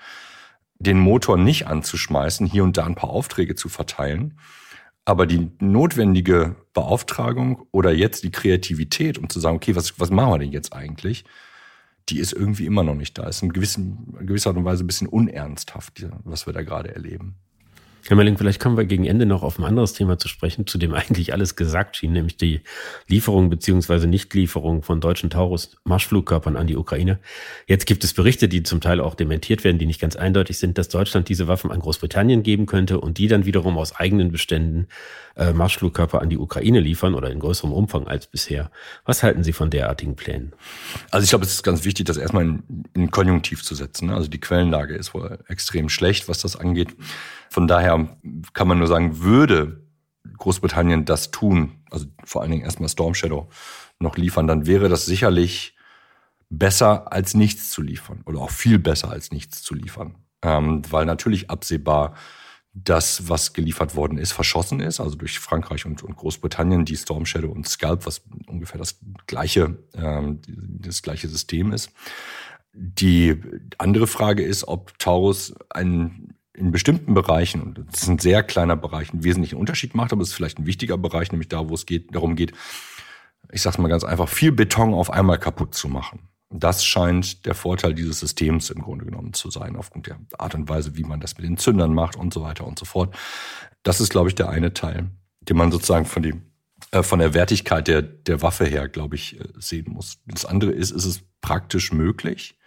den 0.81 0.99
Motor 0.99 1.39
nicht 1.39 1.69
anzuschmeißen, 1.69 2.45
hier 2.45 2.65
und 2.65 2.77
da 2.77 2.85
ein 2.85 2.97
paar 2.97 3.11
Aufträge 3.11 3.55
zu 3.55 3.69
verteilen. 3.69 4.39
Aber 5.05 5.27
die 5.27 5.49
notwendige 5.61 6.57
Beauftragung 6.75 7.69
oder 7.71 7.93
jetzt 7.93 8.25
die 8.25 8.33
Kreativität, 8.33 9.17
um 9.17 9.31
zu 9.31 9.39
sagen, 9.39 9.55
okay, 9.55 9.77
was, 9.77 10.01
was 10.01 10.11
machen 10.11 10.33
wir 10.33 10.39
denn 10.41 10.51
jetzt 10.51 10.73
eigentlich, 10.73 11.25
die 12.09 12.19
ist 12.19 12.33
irgendwie 12.33 12.67
immer 12.67 12.83
noch 12.83 12.97
nicht 12.97 13.17
da. 13.17 13.29
Ist 13.29 13.45
in, 13.45 13.53
gewisser 13.53 14.51
Art 14.51 14.57
und 14.57 14.65
Weise 14.65 14.83
ein 14.83 14.89
bisschen 14.89 15.07
unernsthaft, 15.07 16.05
was 16.25 16.47
wir 16.47 16.53
da 16.53 16.63
gerade 16.63 16.93
erleben. 16.93 17.37
Herr 18.09 18.17
Melling, 18.17 18.39
vielleicht 18.39 18.61
kommen 18.61 18.77
wir 18.77 18.85
gegen 18.85 19.05
Ende 19.05 19.27
noch 19.27 19.43
auf 19.43 19.59
ein 19.59 19.65
anderes 19.65 19.93
Thema 19.93 20.17
zu 20.17 20.29
sprechen, 20.29 20.69
zu 20.69 20.79
dem 20.79 20.95
eigentlich 20.95 21.33
alles 21.33 21.57
gesagt 21.57 21.97
schien, 21.97 22.13
nämlich 22.13 22.37
die 22.37 22.61
Lieferung 23.09 23.51
beziehungsweise 23.51 24.07
Nichtlieferung 24.07 24.83
von 24.83 25.01
deutschen 25.01 25.29
Taurus-Marschflugkörpern 25.29 26.57
an 26.57 26.69
die 26.69 26.77
Ukraine. 26.77 27.19
Jetzt 27.67 27.85
gibt 27.85 28.05
es 28.05 28.15
Berichte, 28.15 28.49
die 28.49 28.63
zum 28.63 28.81
Teil 28.81 29.01
auch 29.01 29.17
dementiert 29.17 29.65
werden, 29.65 29.79
die 29.79 29.87
nicht 29.87 30.01
ganz 30.01 30.15
eindeutig 30.15 30.59
sind, 30.59 30.79
dass 30.79 30.89
Deutschland 30.89 31.29
diese 31.29 31.49
Waffen 31.49 31.73
an 31.73 31.81
Großbritannien 31.81 32.45
geben 32.45 32.67
könnte 32.67 33.01
und 33.01 33.19
die 33.19 33.27
dann 33.27 33.45
wiederum 33.45 33.77
aus 33.77 33.97
eigenen 33.97 34.31
Beständen 34.31 34.87
äh, 35.35 35.53
Marschflugkörper 35.53 36.23
an 36.23 36.31
die 36.31 36.39
Ukraine 36.39 36.79
liefern 36.79 37.15
oder 37.15 37.31
in 37.31 37.41
größerem 37.41 37.73
Umfang 37.73 38.07
als 38.07 38.29
bisher. 38.29 38.71
Was 39.05 39.25
halten 39.25 39.43
Sie 39.43 39.53
von 39.53 39.69
derartigen 39.69 40.15
Plänen? 40.15 40.53
Also 41.11 41.25
ich 41.25 41.31
glaube, 41.31 41.45
es 41.45 41.53
ist 41.53 41.65
ganz 41.65 41.85
wichtig, 41.85 42.07
das 42.07 42.19
erstmal 42.19 42.45
in, 42.45 42.63
in 42.95 43.11
Konjunktiv 43.11 43.65
zu 43.65 43.75
setzen. 43.75 44.11
Also 44.11 44.29
die 44.29 44.41
Quellenlage 44.41 44.95
ist 44.95 45.13
wohl 45.13 45.41
extrem 45.49 45.89
schlecht, 45.89 46.29
was 46.29 46.39
das 46.39 46.55
angeht. 46.55 46.95
Von 47.51 47.69
daher 47.69 47.96
kann 48.53 48.69
man 48.69 48.79
nur 48.79 48.89
sagen, 48.89 49.21
würde 49.23 49.87
Großbritannien 50.39 51.05
das 51.05 51.31
tun, 51.31 51.85
also 51.91 52.07
vor 52.25 52.43
allen 52.43 52.51
Dingen 52.51 52.65
erstmal 52.65 52.89
Storm 52.89 53.15
Shadow 53.15 53.49
noch 53.99 54.17
liefern, 54.17 54.47
dann 54.47 54.67
wäre 54.67 54.89
das 54.89 55.07
sicherlich 55.07 55.77
besser 56.51 57.13
als 57.13 57.35
nichts 57.35 57.71
zu 57.71 57.83
liefern 57.83 58.23
oder 58.27 58.41
auch 58.41 58.51
viel 58.51 58.79
besser 58.79 59.11
als 59.11 59.31
nichts 59.33 59.63
zu 59.63 59.75
liefern. 59.75 60.17
Ähm, 60.43 60.83
weil 60.91 61.07
natürlich 61.07 61.51
absehbar 61.51 62.15
das, 62.73 63.29
was 63.31 63.55
geliefert 63.55 63.97
worden 63.97 64.19
ist, 64.19 64.33
verschossen 64.33 64.81
ist, 64.81 65.01
also 65.01 65.17
durch 65.17 65.39
Frankreich 65.39 65.87
und, 65.87 66.03
und 66.03 66.15
Großbritannien, 66.15 66.85
die 66.85 66.97
Storm 66.97 67.25
Shadow 67.25 67.51
und 67.51 67.67
Scalp, 67.67 68.05
was 68.05 68.23
ungefähr 68.47 68.79
das 68.79 69.01
gleiche, 69.27 69.79
ähm, 69.95 70.41
das 70.47 71.03
gleiche 71.03 71.29
System 71.29 71.73
ist. 71.73 71.91
Die 72.75 73.41
andere 73.79 74.07
Frage 74.07 74.45
ist, 74.45 74.69
ob 74.69 74.99
Taurus 74.99 75.55
ein 75.71 76.36
in 76.57 76.73
bestimmten 76.73 77.15
Bereichen, 77.15 77.63
und 77.63 77.85
das 77.91 78.03
ist 78.03 78.09
ein 78.09 78.19
sehr 78.19 78.43
kleiner 78.43 78.77
Bereich, 78.77 79.13
einen 79.13 79.25
wesentlichen 79.25 79.59
Unterschied 79.59 79.95
macht, 79.95 80.13
aber 80.13 80.23
es 80.23 80.29
ist 80.29 80.35
vielleicht 80.35 80.59
ein 80.59 80.67
wichtiger 80.67 80.99
Bereich, 80.99 81.33
nämlich 81.33 81.49
da, 81.49 81.69
wo 81.69 81.75
es 81.75 81.87
geht, 81.87 82.15
darum 82.15 82.37
geht, 82.37 82.53
ich 83.53 83.63
sag's 83.63 83.79
mal 83.79 83.89
ganz 83.89 84.05
einfach, 84.05 84.29
viel 84.29 84.53
Beton 84.53 84.95
auf 84.95 85.11
einmal 85.11 85.39
kaputt 85.39 85.75
zu 85.75 85.89
machen. 85.89 86.29
Das 86.51 86.85
scheint 86.85 87.45
der 87.45 87.55
Vorteil 87.55 87.95
dieses 87.95 88.21
Systems 88.21 88.71
im 88.71 88.83
Grunde 88.83 89.05
genommen 89.05 89.33
zu 89.33 89.51
sein, 89.51 89.77
aufgrund 89.77 90.07
der 90.07 90.19
Art 90.39 90.55
und 90.55 90.69
Weise, 90.69 90.97
wie 90.97 91.05
man 91.05 91.21
das 91.21 91.37
mit 91.37 91.47
den 91.47 91.59
Zündern 91.59 91.93
macht 91.93 92.17
und 92.17 92.33
so 92.33 92.43
weiter 92.43 92.67
und 92.67 92.79
so 92.79 92.85
fort. 92.85 93.15
Das 93.83 94.01
ist, 94.01 94.11
glaube 94.11 94.29
ich, 94.29 94.35
der 94.35 94.49
eine 94.49 94.73
Teil, 94.73 95.11
den 95.41 95.57
man 95.57 95.73
sozusagen 95.73 96.07
von 96.07 96.23
dem 96.23 96.43
äh, 96.93 97.03
von 97.03 97.19
der 97.19 97.35
Wertigkeit 97.35 97.89
der, 97.89 98.03
der 98.03 98.43
Waffe 98.43 98.65
her, 98.65 98.89
glaube 98.89 99.17
ich, 99.17 99.41
äh, 99.41 99.45
sehen 99.59 99.93
muss. 99.93 100.19
Das 100.27 100.45
andere 100.45 100.73
ist, 100.73 100.91
ist 100.91 101.05
es 101.05 101.23
praktisch 101.41 101.93
möglich? 101.93 102.59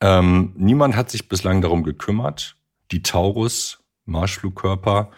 Ähm, 0.00 0.52
niemand 0.56 0.96
hat 0.96 1.10
sich 1.10 1.28
bislang 1.28 1.60
darum 1.60 1.82
gekümmert, 1.82 2.56
die 2.92 3.02
Taurus 3.02 3.80
Marschflugkörper 4.04 5.10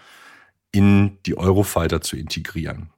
in 0.72 1.18
die 1.26 1.36
Eurofighter 1.36 2.00
zu 2.00 2.16
integrieren. 2.16 2.90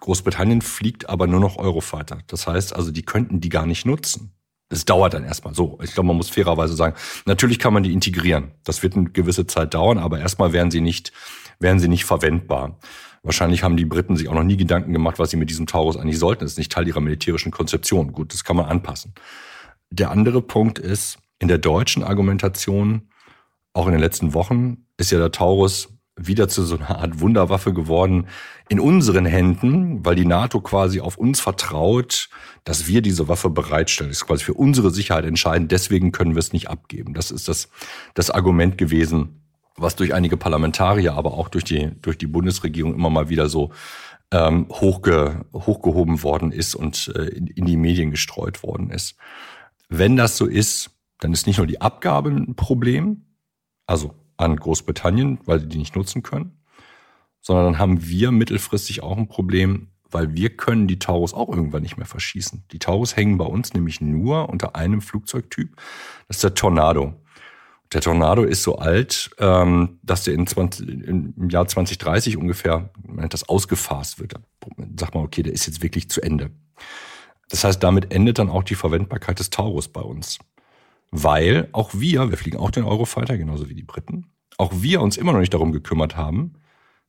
Großbritannien 0.00 0.60
fliegt 0.60 1.08
aber 1.08 1.26
nur 1.26 1.40
noch 1.40 1.56
Eurofighter. 1.56 2.18
Das 2.26 2.46
heißt 2.46 2.74
also, 2.74 2.90
die 2.90 3.02
könnten 3.02 3.40
die 3.40 3.48
gar 3.48 3.66
nicht 3.66 3.86
nutzen. 3.86 4.32
Es 4.68 4.84
dauert 4.84 5.14
dann 5.14 5.24
erstmal 5.24 5.54
so. 5.54 5.78
Ich 5.82 5.92
glaube, 5.92 6.08
man 6.08 6.16
muss 6.16 6.28
fairerweise 6.28 6.74
sagen, 6.74 6.96
natürlich 7.24 7.58
kann 7.58 7.72
man 7.72 7.82
die 7.82 7.92
integrieren. 7.92 8.52
Das 8.64 8.82
wird 8.82 8.96
eine 8.96 9.10
gewisse 9.10 9.46
Zeit 9.46 9.74
dauern, 9.74 9.98
aber 9.98 10.18
erstmal 10.18 10.52
werden 10.52 10.70
sie 10.70 10.80
nicht, 10.80 11.12
werden 11.60 11.78
sie 11.78 11.88
nicht 11.88 12.04
verwendbar. 12.04 12.78
Wahrscheinlich 13.22 13.62
haben 13.62 13.76
die 13.76 13.84
Briten 13.84 14.16
sich 14.16 14.28
auch 14.28 14.34
noch 14.34 14.42
nie 14.42 14.56
Gedanken 14.56 14.92
gemacht, 14.92 15.18
was 15.18 15.30
sie 15.30 15.36
mit 15.36 15.50
diesem 15.50 15.66
Taurus 15.66 15.96
eigentlich 15.96 16.18
sollten. 16.18 16.44
Das 16.44 16.52
ist 16.52 16.58
nicht 16.58 16.72
Teil 16.72 16.86
ihrer 16.86 17.00
militärischen 17.00 17.52
Konzeption. 17.52 18.12
Gut, 18.12 18.32
das 18.32 18.44
kann 18.44 18.56
man 18.56 18.66
anpassen. 18.66 19.14
Der 19.90 20.10
andere 20.10 20.42
Punkt 20.42 20.78
ist, 20.78 21.18
in 21.38 21.48
der 21.48 21.58
deutschen 21.58 22.02
Argumentation 22.02 23.08
auch 23.76 23.86
in 23.86 23.92
den 23.92 24.00
letzten 24.00 24.34
Wochen 24.34 24.86
ist 24.96 25.12
ja 25.12 25.18
der 25.18 25.32
Taurus 25.32 25.88
wieder 26.18 26.48
zu 26.48 26.62
so 26.62 26.76
einer 26.76 26.98
Art 26.98 27.20
Wunderwaffe 27.20 27.74
geworden 27.74 28.28
in 28.70 28.80
unseren 28.80 29.26
Händen, 29.26 30.04
weil 30.04 30.16
die 30.16 30.24
NATO 30.24 30.62
quasi 30.62 31.00
auf 31.00 31.18
uns 31.18 31.40
vertraut, 31.40 32.30
dass 32.64 32.86
wir 32.86 33.02
diese 33.02 33.28
Waffe 33.28 33.50
bereitstellen. 33.50 34.10
Das 34.10 34.18
ist 34.18 34.26
quasi 34.26 34.44
für 34.44 34.54
unsere 34.54 34.90
Sicherheit 34.90 35.26
entscheidend. 35.26 35.72
Deswegen 35.72 36.10
können 36.10 36.34
wir 36.34 36.40
es 36.40 36.54
nicht 36.54 36.70
abgeben. 36.70 37.12
Das 37.12 37.30
ist 37.30 37.48
das, 37.48 37.68
das 38.14 38.30
Argument 38.30 38.78
gewesen, 38.78 39.42
was 39.76 39.94
durch 39.94 40.14
einige 40.14 40.38
Parlamentarier, 40.38 41.12
aber 41.12 41.34
auch 41.34 41.50
durch 41.50 41.64
die, 41.64 41.90
durch 42.00 42.16
die 42.16 42.26
Bundesregierung 42.26 42.94
immer 42.94 43.10
mal 43.10 43.28
wieder 43.28 43.50
so 43.50 43.72
ähm, 44.32 44.68
hochge, 44.70 45.44
hochgehoben 45.52 46.22
worden 46.22 46.50
ist 46.50 46.74
und 46.74 47.12
äh, 47.14 47.26
in, 47.26 47.46
in 47.46 47.66
die 47.66 47.76
Medien 47.76 48.10
gestreut 48.10 48.62
worden 48.62 48.90
ist. 48.90 49.16
Wenn 49.90 50.16
das 50.16 50.38
so 50.38 50.46
ist, 50.46 50.92
dann 51.20 51.34
ist 51.34 51.46
nicht 51.46 51.58
nur 51.58 51.66
die 51.66 51.82
Abgabe 51.82 52.30
ein 52.30 52.56
Problem, 52.56 53.25
also 53.86 54.14
an 54.36 54.56
Großbritannien, 54.56 55.38
weil 55.44 55.60
sie 55.60 55.68
die 55.68 55.78
nicht 55.78 55.96
nutzen 55.96 56.22
können, 56.22 56.58
sondern 57.40 57.66
dann 57.66 57.78
haben 57.78 58.06
wir 58.06 58.32
mittelfristig 58.32 59.02
auch 59.02 59.16
ein 59.16 59.28
Problem, 59.28 59.88
weil 60.10 60.34
wir 60.34 60.56
können 60.56 60.86
die 60.86 60.98
Taurus 60.98 61.34
auch 61.34 61.48
irgendwann 61.48 61.82
nicht 61.82 61.96
mehr 61.96 62.06
verschießen. 62.06 62.64
Die 62.72 62.78
Taurus 62.78 63.16
hängen 63.16 63.38
bei 63.38 63.44
uns 63.44 63.72
nämlich 63.74 64.00
nur 64.00 64.48
unter 64.48 64.76
einem 64.76 65.00
Flugzeugtyp, 65.00 65.74
das 66.28 66.38
ist 66.38 66.44
der 66.44 66.54
Tornado. 66.54 67.14
Der 67.92 68.00
Tornado 68.00 68.42
ist 68.42 68.64
so 68.64 68.76
alt, 68.78 69.30
ähm, 69.38 70.00
dass 70.02 70.24
der 70.24 70.34
in 70.34 70.46
20, 70.46 70.88
im 70.88 71.48
Jahr 71.50 71.68
2030 71.68 72.36
ungefähr, 72.36 72.90
wenn 73.04 73.28
das 73.28 73.48
ausgefasst 73.48 74.18
wird, 74.18 74.34
sagt 74.98 75.14
man, 75.14 75.24
okay, 75.24 75.44
der 75.44 75.52
ist 75.52 75.66
jetzt 75.66 75.82
wirklich 75.82 76.10
zu 76.10 76.20
Ende. 76.20 76.50
Das 77.48 77.62
heißt, 77.62 77.80
damit 77.80 78.12
endet 78.12 78.40
dann 78.40 78.50
auch 78.50 78.64
die 78.64 78.74
Verwendbarkeit 78.74 79.38
des 79.38 79.50
Taurus 79.50 79.86
bei 79.86 80.00
uns 80.00 80.38
weil 81.10 81.68
auch 81.72 81.90
wir, 81.94 82.30
wir 82.30 82.38
fliegen 82.38 82.58
auch 82.58 82.70
den 82.70 82.84
Eurofighter, 82.84 83.38
genauso 83.38 83.68
wie 83.68 83.74
die 83.74 83.82
Briten, 83.82 84.26
auch 84.58 84.72
wir 84.74 85.00
uns 85.00 85.16
immer 85.16 85.32
noch 85.32 85.40
nicht 85.40 85.54
darum 85.54 85.72
gekümmert 85.72 86.16
haben, 86.16 86.54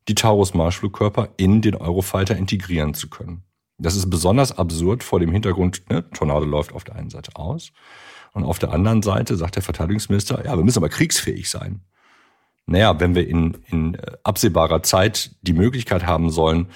die 0.08 0.16
Taurus-Marschflugkörper 0.16 1.30
in 1.38 1.62
den 1.62 1.76
Eurofighter 1.76 2.38
integrieren 2.38 2.94
zu 2.94 3.10
können. 3.10 3.44
Das 3.78 3.96
ist 3.96 4.10
besonders 4.10 4.58
absurd 4.58 5.04
vor 5.04 5.20
dem 5.20 5.32
Hintergrund, 5.32 5.90
ne, 5.90 6.10
Tornado 6.12 6.46
läuft 6.46 6.74
auf 6.74 6.84
der 6.84 6.96
einen 6.96 7.10
Seite 7.10 7.36
aus 7.36 7.72
und 8.34 8.44
auf 8.44 8.60
der 8.60 8.72
anderen 8.72 9.02
Seite 9.04 9.36
sagt 9.36 9.56
der 9.56 9.64
Verteidigungsminister, 9.64 10.44
ja, 10.46 10.58
wir 10.58 10.64
müssen 10.64 10.80
aber 10.80 10.90
kriegsfähig 10.90 11.50
sein. 11.50 11.82
Naja, 12.66 13.00
wenn 13.00 13.16
wir 13.16 13.28
in, 13.28 13.58
in 13.68 13.98
absehbarer 14.24 14.84
Zeit 14.84 15.36
die 15.42 15.54
Möglichkeit 15.54 16.06
haben 16.06 16.30
sollen, 16.30 16.68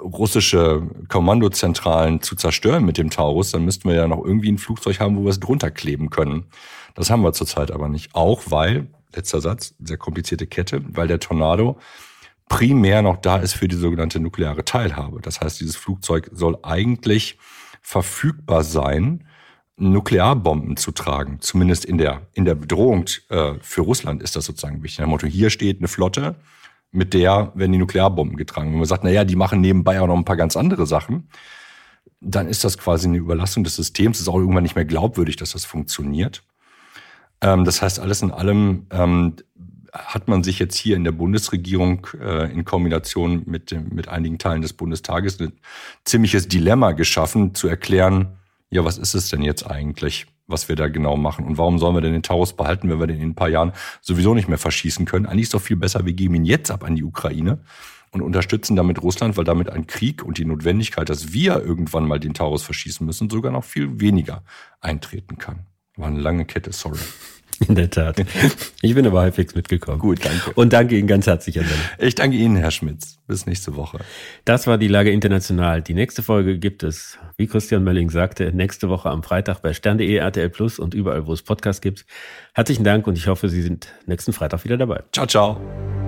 russische 0.00 0.82
Kommandozentralen 1.08 2.22
zu 2.22 2.36
zerstören 2.36 2.84
mit 2.84 2.98
dem 2.98 3.10
Taurus, 3.10 3.50
dann 3.50 3.64
müssten 3.64 3.88
wir 3.88 3.96
ja 3.96 4.08
noch 4.08 4.24
irgendwie 4.24 4.52
ein 4.52 4.58
Flugzeug 4.58 5.00
haben, 5.00 5.16
wo 5.16 5.24
wir 5.24 5.30
es 5.30 5.40
drunter 5.40 5.70
kleben 5.70 6.10
können. 6.10 6.46
Das 6.94 7.10
haben 7.10 7.22
wir 7.22 7.32
zurzeit 7.32 7.70
aber 7.70 7.88
nicht. 7.88 8.14
Auch 8.14 8.42
weil, 8.46 8.88
letzter 9.14 9.40
Satz, 9.40 9.74
sehr 9.80 9.96
komplizierte 9.96 10.46
Kette, 10.46 10.82
weil 10.88 11.08
der 11.08 11.20
Tornado 11.20 11.78
primär 12.48 13.02
noch 13.02 13.18
da 13.18 13.36
ist 13.36 13.54
für 13.54 13.68
die 13.68 13.76
sogenannte 13.76 14.20
nukleare 14.20 14.64
Teilhabe. 14.64 15.20
Das 15.20 15.40
heißt, 15.40 15.60
dieses 15.60 15.76
Flugzeug 15.76 16.30
soll 16.32 16.58
eigentlich 16.62 17.38
verfügbar 17.82 18.64
sein, 18.64 19.24
Nuklearbomben 19.78 20.76
zu 20.76 20.90
tragen. 20.90 21.40
Zumindest 21.40 21.84
in 21.84 21.98
der, 21.98 22.22
in 22.34 22.44
der 22.44 22.56
Bedrohung 22.56 23.04
äh, 23.28 23.54
für 23.60 23.82
Russland 23.82 24.22
ist 24.22 24.34
das 24.34 24.44
sozusagen 24.44 24.82
wichtig. 24.82 24.98
Nach 24.98 25.06
Motto, 25.06 25.26
hier 25.26 25.50
steht 25.50 25.78
eine 25.78 25.88
Flotte, 25.88 26.34
mit 26.90 27.14
der 27.14 27.52
werden 27.54 27.72
die 27.72 27.78
Nuklearbomben 27.78 28.36
getragen. 28.36 28.70
Wenn 28.70 28.78
man 28.78 28.86
sagt, 28.86 29.04
na 29.04 29.10
ja, 29.10 29.24
die 29.24 29.36
machen 29.36 29.60
nebenbei 29.60 30.00
auch 30.00 30.06
noch 30.06 30.16
ein 30.16 30.24
paar 30.24 30.36
ganz 30.36 30.56
andere 30.56 30.86
Sachen, 30.86 31.28
dann 32.20 32.48
ist 32.48 32.64
das 32.64 32.78
quasi 32.78 33.08
eine 33.08 33.18
Überlassung 33.18 33.64
des 33.64 33.76
Systems. 33.76 34.16
Es 34.16 34.22
ist 34.22 34.28
auch 34.28 34.38
irgendwann 34.38 34.62
nicht 34.62 34.74
mehr 34.74 34.84
glaubwürdig, 34.84 35.36
dass 35.36 35.52
das 35.52 35.64
funktioniert. 35.64 36.42
Ähm, 37.40 37.64
das 37.64 37.82
heißt, 37.82 38.00
alles 38.00 38.22
in 38.22 38.30
allem 38.30 38.86
ähm, 38.90 39.36
hat 39.92 40.28
man 40.28 40.42
sich 40.42 40.58
jetzt 40.58 40.76
hier 40.76 40.96
in 40.96 41.04
der 41.04 41.12
Bundesregierung 41.12 42.06
äh, 42.20 42.50
in 42.52 42.64
Kombination 42.64 43.42
mit, 43.46 43.74
mit 43.92 44.08
einigen 44.08 44.38
Teilen 44.38 44.62
des 44.62 44.72
Bundestages 44.72 45.40
ein 45.40 45.52
ziemliches 46.04 46.48
Dilemma 46.48 46.92
geschaffen, 46.92 47.54
zu 47.54 47.68
erklären, 47.68 48.38
ja, 48.70 48.84
was 48.84 48.98
ist 48.98 49.14
es 49.14 49.30
denn 49.30 49.42
jetzt 49.42 49.66
eigentlich, 49.66 50.26
was 50.46 50.68
wir 50.68 50.76
da 50.76 50.88
genau 50.88 51.16
machen? 51.16 51.46
Und 51.46 51.58
warum 51.58 51.78
sollen 51.78 51.94
wir 51.94 52.00
denn 52.00 52.12
den 52.12 52.22
Taurus 52.22 52.54
behalten, 52.54 52.88
wenn 52.90 53.00
wir 53.00 53.06
den 53.06 53.20
in 53.20 53.30
ein 53.30 53.34
paar 53.34 53.48
Jahren 53.48 53.72
sowieso 54.00 54.34
nicht 54.34 54.48
mehr 54.48 54.58
verschießen 54.58 55.06
können? 55.06 55.26
Eigentlich 55.26 55.44
ist 55.44 55.54
doch 55.54 55.62
viel 55.62 55.76
besser, 55.76 56.04
wir 56.04 56.12
geben 56.12 56.34
ihn 56.34 56.44
jetzt 56.44 56.70
ab 56.70 56.84
an 56.84 56.94
die 56.94 57.04
Ukraine 57.04 57.60
und 58.10 58.22
unterstützen 58.22 58.76
damit 58.76 59.02
Russland, 59.02 59.36
weil 59.36 59.44
damit 59.44 59.70
ein 59.70 59.86
Krieg 59.86 60.22
und 60.22 60.38
die 60.38 60.44
Notwendigkeit, 60.44 61.08
dass 61.08 61.32
wir 61.32 61.62
irgendwann 61.62 62.06
mal 62.06 62.20
den 62.20 62.34
Taurus 62.34 62.62
verschießen 62.62 63.04
müssen, 63.04 63.30
sogar 63.30 63.52
noch 63.52 63.64
viel 63.64 64.00
weniger 64.00 64.42
eintreten 64.80 65.38
kann. 65.38 65.66
War 65.96 66.08
eine 66.08 66.20
lange 66.20 66.44
Kette, 66.44 66.72
sorry. 66.72 66.98
In 67.66 67.74
der 67.74 67.90
Tat. 67.90 68.24
Ich 68.82 68.94
bin 68.94 69.06
aber 69.06 69.20
halbwegs 69.20 69.54
mitgekommen. 69.54 69.98
Gut, 69.98 70.24
danke. 70.24 70.52
Und 70.54 70.72
danke 70.72 70.96
Ihnen 70.96 71.08
ganz 71.08 71.26
herzlich, 71.26 71.56
Herr 71.56 71.64
Ich 71.98 72.14
danke 72.14 72.36
Ihnen, 72.36 72.56
Herr 72.56 72.70
Schmitz. 72.70 73.18
Bis 73.26 73.46
nächste 73.46 73.74
Woche. 73.74 73.98
Das 74.44 74.66
war 74.66 74.78
die 74.78 74.88
Lage 74.88 75.10
international. 75.10 75.82
Die 75.82 75.94
nächste 75.94 76.22
Folge 76.22 76.58
gibt 76.58 76.82
es, 76.82 77.18
wie 77.36 77.46
Christian 77.46 77.82
Mölling 77.82 78.10
sagte, 78.10 78.52
nächste 78.52 78.88
Woche 78.88 79.10
am 79.10 79.22
Freitag 79.22 79.60
bei 79.60 79.72
stern.de, 79.72 80.16
RTL 80.16 80.50
Plus 80.50 80.78
und 80.78 80.94
überall, 80.94 81.26
wo 81.26 81.32
es 81.32 81.42
Podcasts 81.42 81.80
gibt. 81.80 82.06
Herzlichen 82.54 82.84
Dank 82.84 83.06
und 83.06 83.18
ich 83.18 83.26
hoffe, 83.26 83.48
Sie 83.48 83.62
sind 83.62 83.88
nächsten 84.06 84.32
Freitag 84.32 84.64
wieder 84.64 84.76
dabei. 84.76 85.02
Ciao, 85.12 85.26
ciao. 85.26 86.07